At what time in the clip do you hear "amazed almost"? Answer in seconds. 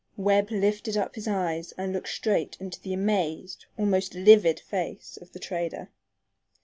2.91-4.15